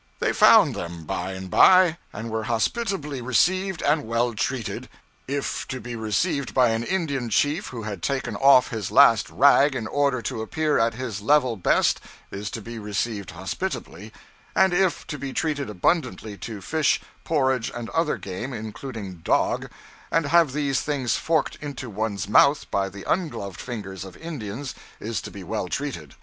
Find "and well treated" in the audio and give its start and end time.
3.83-4.89